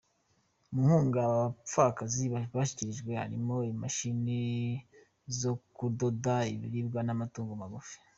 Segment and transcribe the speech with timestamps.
[0.71, 2.23] Mu nkunga aba bapfakazi
[2.55, 4.39] bashyikirijwe harimo imashini
[5.39, 7.95] zo kudoda, ibiribwa n’amatungo magufi.